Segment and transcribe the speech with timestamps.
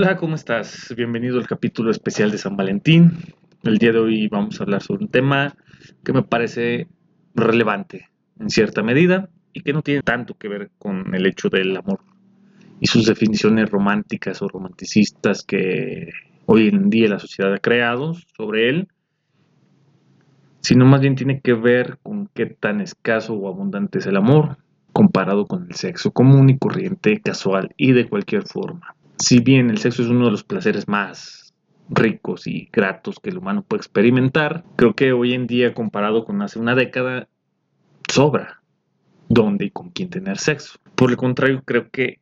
[0.00, 0.94] Hola, ¿cómo estás?
[0.96, 3.18] Bienvenido al capítulo especial de San Valentín.
[3.64, 5.56] El día de hoy vamos a hablar sobre un tema
[6.04, 6.86] que me parece
[7.34, 8.08] relevante
[8.38, 11.98] en cierta medida y que no tiene tanto que ver con el hecho del amor
[12.78, 16.10] y sus definiciones románticas o romanticistas que
[16.46, 18.88] hoy en día la sociedad ha creado sobre él,
[20.60, 24.58] sino más bien tiene que ver con qué tan escaso o abundante es el amor
[24.92, 28.94] comparado con el sexo común y corriente, casual y de cualquier forma.
[29.18, 31.52] Si bien el sexo es uno de los placeres más
[31.90, 36.40] ricos y gratos que el humano puede experimentar, creo que hoy en día comparado con
[36.42, 37.28] hace una década
[38.08, 38.62] sobra
[39.28, 40.78] dónde y con quién tener sexo.
[40.94, 42.20] Por el contrario, creo que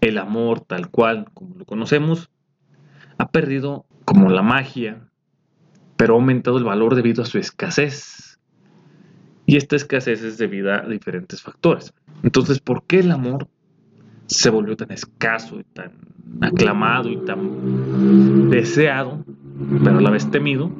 [0.00, 2.30] el amor tal cual como lo conocemos
[3.16, 5.08] ha perdido como la magia,
[5.96, 8.38] pero ha aumentado el valor debido a su escasez.
[9.46, 11.94] Y esta escasez es debida a diferentes factores.
[12.22, 13.48] Entonces, ¿por qué el amor
[14.26, 15.92] se volvió tan escaso y tan
[16.40, 19.24] aclamado y tan deseado,
[19.82, 20.70] pero a la vez temido?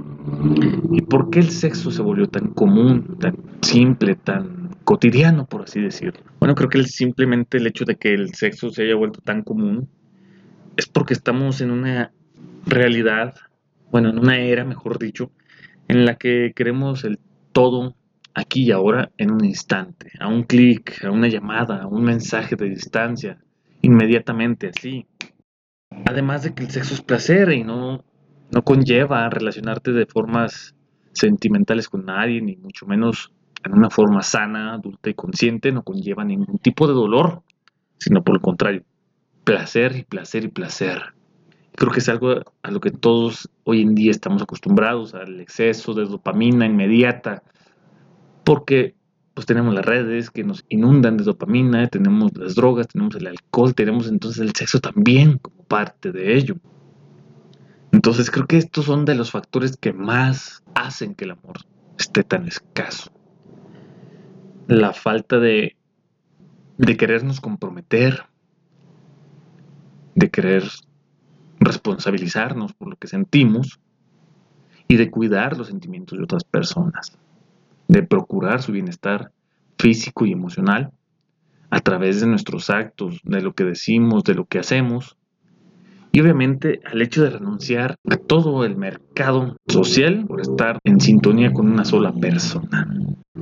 [0.90, 5.80] ¿Y por qué el sexo se volvió tan común, tan simple, tan cotidiano, por así
[5.80, 6.20] decirlo?
[6.40, 9.88] Bueno, creo que simplemente el hecho de que el sexo se haya vuelto tan común
[10.76, 12.12] es porque estamos en una
[12.66, 13.34] realidad,
[13.90, 15.30] bueno, en una era, mejor dicho,
[15.88, 17.18] en la que queremos el
[17.52, 17.94] todo
[18.34, 22.56] aquí y ahora en un instante, a un clic, a una llamada, a un mensaje
[22.56, 23.38] de distancia,
[23.82, 25.06] inmediatamente así.
[26.06, 28.04] Además de que el sexo es placer y no,
[28.50, 30.74] no conlleva relacionarte de formas
[31.12, 33.32] sentimentales con nadie, ni mucho menos
[33.64, 37.42] en una forma sana, adulta y consciente, no conlleva ningún tipo de dolor,
[37.98, 38.82] sino por el contrario,
[39.44, 41.14] placer y placer y placer.
[41.76, 45.94] Creo que es algo a lo que todos hoy en día estamos acostumbrados, al exceso
[45.94, 47.42] de dopamina inmediata,
[48.44, 48.94] porque
[49.34, 53.74] pues tenemos las redes que nos inundan de dopamina, tenemos las drogas, tenemos el alcohol,
[53.74, 56.56] tenemos entonces el sexo también como parte de ello.
[57.90, 61.56] Entonces creo que estos son de los factores que más hacen que el amor
[61.98, 63.12] esté tan escaso.
[64.68, 65.76] La falta de,
[66.78, 68.26] de querernos comprometer,
[70.14, 70.62] de querer
[71.58, 73.80] responsabilizarnos por lo que sentimos
[74.86, 77.18] y de cuidar los sentimientos de otras personas
[77.94, 79.30] de procurar su bienestar
[79.78, 80.90] físico y emocional
[81.70, 85.16] a través de nuestros actos, de lo que decimos, de lo que hacemos.
[86.10, 91.52] Y obviamente al hecho de renunciar a todo el mercado social por estar en sintonía
[91.52, 92.88] con una sola persona.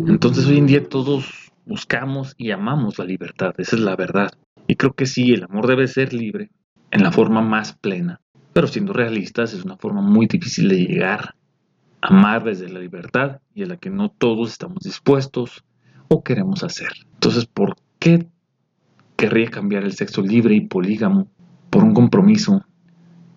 [0.07, 4.33] Entonces hoy en día todos buscamos y amamos la libertad, esa es la verdad.
[4.67, 6.51] Y creo que sí, el amor debe ser libre
[6.91, 8.21] en la forma más plena.
[8.53, 11.35] Pero siendo realistas es una forma muy difícil de llegar
[12.03, 15.65] amar desde la libertad y a la que no todos estamos dispuestos
[16.09, 16.89] o queremos hacer.
[17.15, 18.29] Entonces, ¿por qué
[19.17, 21.29] querría cambiar el sexo libre y polígamo
[21.71, 22.65] por un compromiso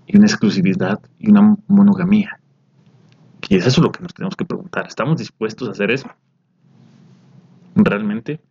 [0.07, 2.39] y una exclusividad y una monogamía?
[3.47, 4.87] Y es eso lo que nos tenemos que preguntar.
[4.87, 6.09] ¿Estamos dispuestos a hacer eso?
[7.75, 8.41] ¿Realmente?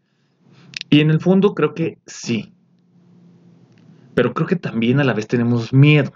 [0.91, 2.55] Y en el fondo creo que sí.
[4.15, 6.13] Pero creo que también a la vez tenemos miedo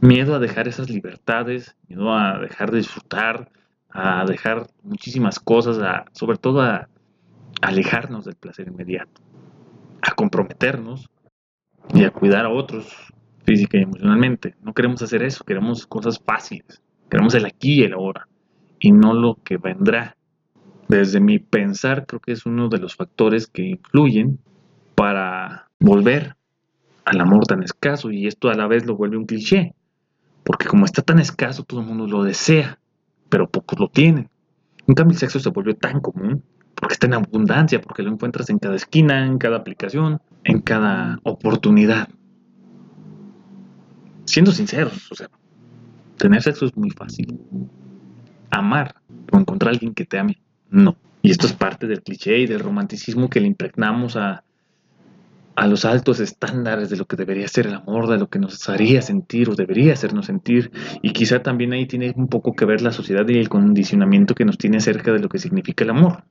[0.00, 3.50] miedo a dejar esas libertades, miedo a dejar de disfrutar,
[3.90, 6.88] a dejar muchísimas cosas, a, sobre todo a,
[7.60, 9.20] alejarnos del placer inmediato,
[10.02, 11.08] a comprometernos
[11.92, 13.12] y a cuidar a otros
[13.44, 14.54] física y emocionalmente.
[14.62, 16.80] No queremos hacer eso, queremos cosas fáciles,
[17.10, 18.28] queremos el aquí y el ahora
[18.78, 20.16] y no lo que vendrá.
[20.86, 24.38] Desde mi pensar creo que es uno de los factores que influyen
[24.94, 26.36] para volver
[27.04, 29.74] al amor tan escaso y esto a la vez lo vuelve un cliché
[30.44, 32.78] porque como está tan escaso, todo el mundo lo desea,
[33.28, 34.30] pero pocos lo tienen.
[34.86, 36.42] En cambio, el sexo se volvió tan común
[36.74, 41.18] porque está en abundancia, porque lo encuentras en cada esquina, en cada aplicación, en cada
[41.24, 42.08] oportunidad.
[44.24, 45.28] Siendo sinceros, o sea,
[46.16, 47.40] tener sexo es muy fácil.
[48.50, 48.94] Amar
[49.32, 50.40] o encontrar a alguien que te ame,
[50.70, 50.96] no.
[51.20, 54.44] Y esto es parte del cliché y del romanticismo que le impregnamos a,
[55.58, 58.68] a los altos estándares de lo que debería ser el amor, de lo que nos
[58.68, 60.70] haría sentir o debería hacernos sentir.
[61.02, 64.44] Y quizá también ahí tiene un poco que ver la sociedad y el condicionamiento que
[64.44, 66.22] nos tiene acerca de lo que significa el amor.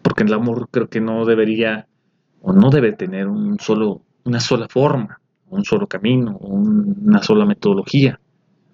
[0.00, 1.86] Porque el amor creo que no debería
[2.40, 5.20] o no debe tener un solo, una sola forma,
[5.50, 8.18] un solo camino, una sola metodología.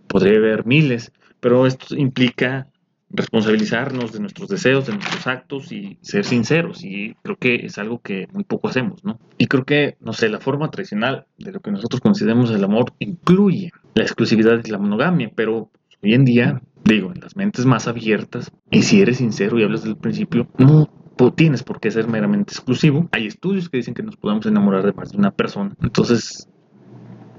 [0.07, 1.11] Podría haber miles,
[1.41, 2.69] pero esto implica
[3.13, 6.85] responsabilizarnos de nuestros deseos, de nuestros actos y ser sinceros.
[6.85, 9.19] Y creo que es algo que muy poco hacemos, ¿no?
[9.39, 12.93] Y creo que, no sé, la forma tradicional de lo que nosotros consideramos el amor
[12.99, 15.71] incluye la exclusividad y la monogamia, pero
[16.03, 19.85] hoy en día, digo, en las mentes más abiertas, y si eres sincero y hablas
[19.85, 20.89] del principio, no
[21.37, 23.09] tienes por qué ser meramente exclusivo.
[23.13, 25.75] Hay estudios que dicen que nos podemos enamorar de más de una persona.
[25.81, 26.49] Entonces,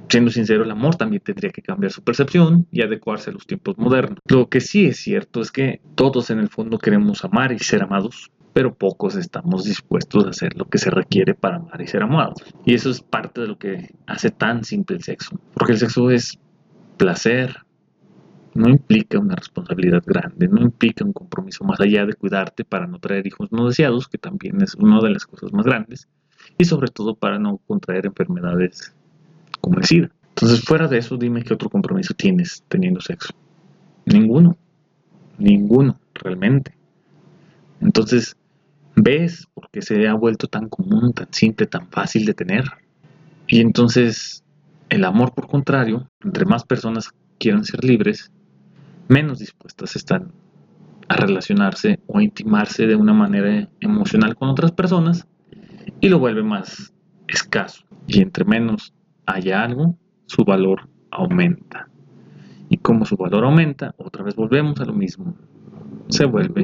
[0.09, 3.77] siendo sincero, el amor también tendría que cambiar su percepción y adecuarse a los tiempos
[3.77, 4.19] modernos.
[4.27, 7.83] Lo que sí es cierto es que todos en el fondo queremos amar y ser
[7.83, 12.03] amados, pero pocos estamos dispuestos a hacer lo que se requiere para amar y ser
[12.03, 12.44] amados.
[12.65, 16.11] Y eso es parte de lo que hace tan simple el sexo, porque el sexo
[16.11, 16.38] es
[16.97, 17.57] placer,
[18.53, 23.00] no implica una responsabilidad grande, no implica un compromiso más allá de cuidarte para no
[23.00, 26.07] traer hijos no deseados, que también es una de las cosas más grandes,
[26.57, 28.94] y sobre todo para no contraer enfermedades
[29.63, 30.12] como el.
[30.30, 33.33] Entonces, fuera de eso, dime qué otro compromiso tienes teniendo sexo.
[34.06, 34.57] Ninguno,
[35.38, 36.75] ninguno, realmente.
[37.80, 38.36] Entonces,
[38.95, 42.65] ¿ves por qué se ha vuelto tan común, tan simple, tan fácil de tener?
[43.48, 44.44] Y entonces,
[44.89, 48.31] el amor, por contrario, entre más personas quieran ser libres,
[49.07, 50.33] menos dispuestas están
[51.07, 55.25] a relacionarse o a intimarse de una manera emocional con otras personas
[56.01, 56.94] y lo vuelve más
[57.27, 57.86] escaso.
[58.07, 58.94] Y entre menos
[59.25, 61.90] haya algo, su valor aumenta.
[62.70, 65.36] Y como su valor aumenta, otra vez volvemos a lo mismo.
[66.10, 66.64] Se vuelve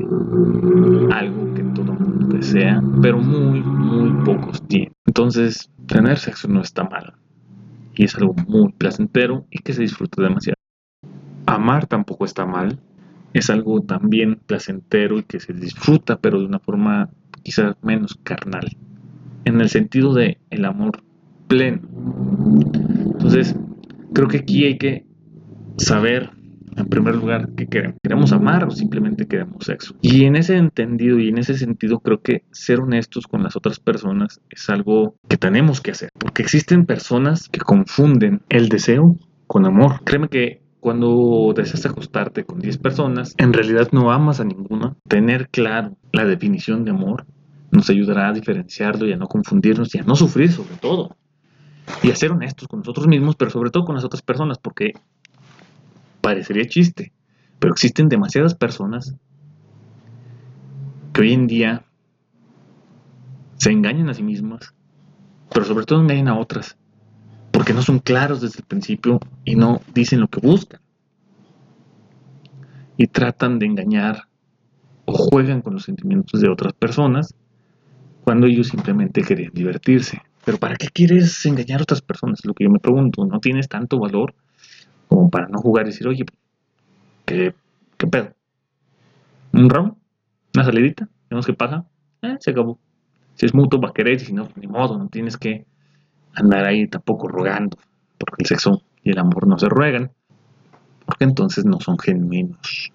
[1.11, 4.93] algo que todo el mundo desea, pero muy, muy pocos tienen.
[5.05, 7.13] Entonces, tener sexo no está mal.
[7.95, 10.55] Y es algo muy placentero y que se disfruta demasiado.
[11.45, 12.79] Amar tampoco está mal.
[13.33, 17.09] Es algo también placentero y que se disfruta, pero de una forma
[17.43, 18.75] quizás menos carnal.
[19.45, 21.03] En el sentido de el amor
[21.49, 21.81] pleno.
[23.11, 23.55] Entonces,
[24.13, 25.05] creo que aquí hay que
[25.77, 26.29] saber,
[26.77, 27.97] en primer lugar, qué queremos.
[28.01, 29.95] ¿Queremos amar o simplemente queremos sexo?
[30.01, 33.79] Y en ese entendido y en ese sentido, creo que ser honestos con las otras
[33.79, 36.11] personas es algo que tenemos que hacer.
[36.17, 39.17] Porque existen personas que confunden el deseo
[39.47, 40.01] con amor.
[40.05, 44.95] Créeme que cuando deseas acostarte con 10 personas, en realidad no amas a ninguna.
[45.07, 47.25] Tener claro la definición de amor
[47.71, 51.17] nos ayudará a diferenciarlo y a no confundirnos y a no sufrir sobre todo.
[52.03, 54.93] Y a ser honestos con nosotros mismos, pero sobre todo con las otras personas, porque
[56.21, 57.11] parecería chiste,
[57.59, 59.15] pero existen demasiadas personas
[61.13, 61.83] que hoy en día
[63.57, 64.73] se engañan a sí mismas,
[65.53, 66.77] pero sobre todo engañan a otras
[67.59, 70.79] porque no son claros desde el principio y no dicen lo que buscan.
[72.95, 74.29] Y tratan de engañar
[75.03, 77.35] o juegan con los sentimientos de otras personas
[78.23, 80.21] cuando ellos simplemente querían divertirse.
[80.45, 82.45] Pero ¿para qué quieres engañar a otras personas?
[82.45, 83.25] Lo que yo me pregunto.
[83.25, 84.33] ¿No tienes tanto valor
[85.07, 86.25] como para no jugar y decir, oye,
[87.25, 87.53] ¿qué,
[87.97, 88.33] qué pedo?
[89.53, 89.93] ¿Un round?
[90.55, 91.09] ¿Una salidita?
[91.29, 91.85] ¿Vemos qué pasa?
[92.21, 92.79] Eh, se acabó.
[93.35, 95.65] Si es mutuo, va a querer, si no, ni modo, no tienes que
[96.33, 97.77] andar ahí tampoco rogando,
[98.17, 100.11] porque el sexo y el amor no se ruegan,
[101.05, 102.91] porque entonces no son genuinos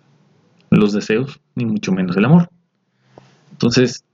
[0.71, 2.49] los deseos, ni mucho menos el amor.
[3.53, 4.05] Entonces,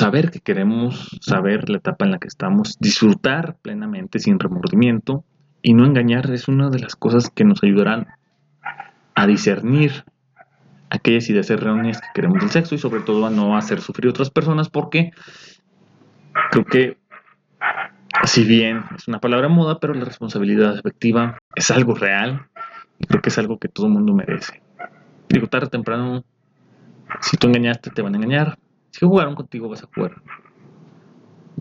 [0.00, 5.24] saber que queremos, saber la etapa en la que estamos, disfrutar plenamente sin remordimiento
[5.60, 8.06] y no engañar es una de las cosas que nos ayudarán
[9.14, 10.04] a discernir
[10.88, 14.10] aquellas ideas erróneas que queremos del sexo y sobre todo a no hacer sufrir a
[14.10, 15.10] otras personas porque
[16.50, 16.96] creo que
[18.24, 22.46] si bien es una palabra moda, pero la responsabilidad afectiva es algo real
[22.98, 24.62] y creo que es algo que todo el mundo merece.
[25.28, 26.24] Digo, tarde o temprano,
[27.20, 28.56] si tú engañaste, te van a engañar.
[28.90, 30.22] Si jugaron contigo, vas a jugar.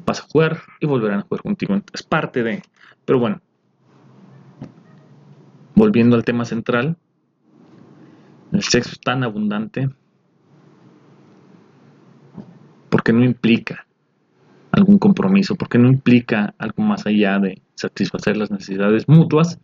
[0.06, 1.80] Vas a jugar y volverán a jugar contigo.
[1.94, 2.62] Es parte de.
[3.06, 3.42] Pero bueno,
[5.76, 6.98] volviendo al tema central,
[8.52, 9.90] el sexo es tan abundante
[12.90, 13.86] porque no implica
[14.72, 19.60] algún compromiso, porque no implica algo más allá de satisfacer las necesidades mutuas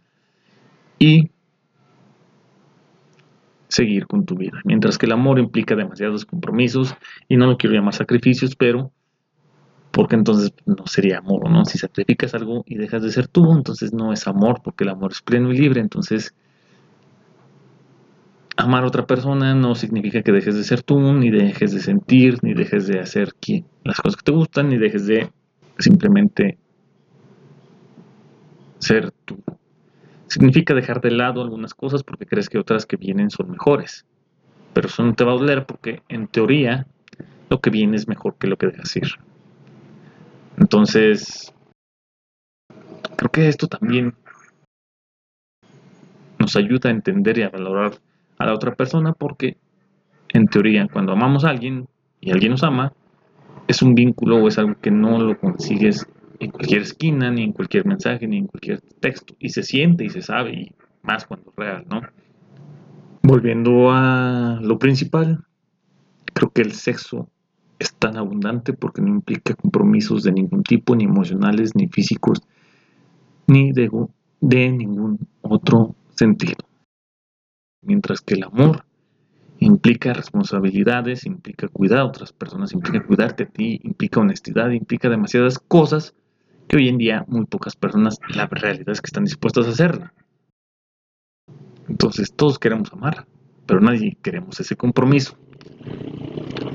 [0.99, 1.31] y
[3.67, 4.59] seguir con tu vida.
[4.63, 6.95] Mientras que el amor implica demasiados compromisos
[7.27, 8.91] y no lo quiero llamar sacrificios, pero
[9.91, 11.63] porque entonces no sería amor, ¿no?
[11.63, 15.13] Si sacrificas algo y dejas de ser tú, entonces no es amor, porque el amor
[15.13, 16.35] es pleno y libre, entonces
[18.57, 22.39] amar a otra persona no significa que dejes de ser tú, ni dejes de sentir,
[22.41, 23.29] ni dejes de hacer
[23.83, 25.29] las cosas que te gustan, ni dejes de
[25.77, 26.57] simplemente
[28.79, 29.37] ser tú.
[30.27, 34.05] Significa dejar de lado algunas cosas porque crees que otras que vienen son mejores.
[34.73, 36.87] Pero eso no te va a doler porque en teoría
[37.49, 39.07] lo que viene es mejor que lo que dejas ir.
[40.57, 41.53] Entonces,
[43.15, 44.15] creo que esto también
[46.39, 47.93] nos ayuda a entender y a valorar
[48.37, 49.57] a la otra persona porque
[50.29, 51.87] en teoría cuando amamos a alguien
[52.19, 52.93] y alguien nos ama,
[53.67, 56.07] es un vínculo o es algo que no lo consigues
[56.39, 59.35] en cualquier esquina, ni en cualquier mensaje, ni en cualquier texto.
[59.39, 60.71] Y se siente y se sabe, y
[61.03, 62.01] más cuando es real, ¿no?
[63.23, 65.45] Volviendo a lo principal,
[66.35, 67.29] Creo que el sexo
[67.79, 72.41] es tan abundante porque no implica compromisos de ningún tipo, ni emocionales, ni físicos,
[73.47, 73.89] ni de,
[74.41, 76.57] ningún otro sentido.
[77.81, 78.83] Mientras que el amor
[79.59, 85.57] implica responsabilidades, implica cuidar a otras personas, implica cuidarte a ti, implica honestidad, implica demasiadas
[85.57, 86.13] cosas
[86.67, 90.13] que hoy en día muy pocas personas, la realidad es que están dispuestas a hacerla.
[91.87, 93.27] Entonces todos queremos amar,
[93.65, 95.37] pero nadie queremos ese compromiso.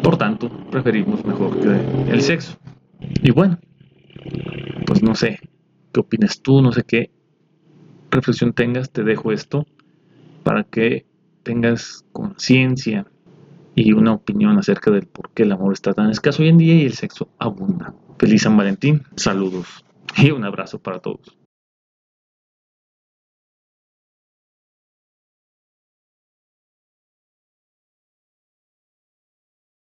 [0.03, 2.59] Por tanto, preferimos mejor que el sexo.
[3.23, 3.59] Y bueno,
[4.87, 5.41] pues no sé,
[5.93, 6.63] ¿qué opinas tú?
[6.63, 7.11] No sé qué
[8.11, 9.67] reflexión tengas, te dejo esto
[10.43, 11.07] para que
[11.43, 13.07] tengas conciencia
[13.75, 16.75] y una opinión acerca del por qué el amor está tan escaso hoy en día
[16.75, 17.95] y el sexo abunda.
[18.21, 19.83] Feliz San Valentín, saludos
[20.15, 21.40] y un abrazo para todos.